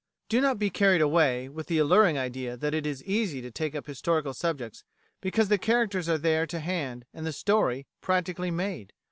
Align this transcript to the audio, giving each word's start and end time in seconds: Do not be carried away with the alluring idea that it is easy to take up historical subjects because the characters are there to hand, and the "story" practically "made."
Do 0.29 0.41
not 0.41 0.57
be 0.57 0.71
carried 0.71 0.99
away 1.01 1.47
with 1.47 1.67
the 1.67 1.77
alluring 1.77 2.17
idea 2.17 2.57
that 2.57 2.73
it 2.73 2.87
is 2.87 3.03
easy 3.03 3.39
to 3.39 3.51
take 3.51 3.75
up 3.75 3.85
historical 3.85 4.33
subjects 4.33 4.83
because 5.21 5.47
the 5.47 5.59
characters 5.59 6.09
are 6.09 6.17
there 6.17 6.47
to 6.47 6.59
hand, 6.59 7.05
and 7.13 7.23
the 7.23 7.31
"story" 7.31 7.85
practically 8.01 8.49
"made." 8.49 8.93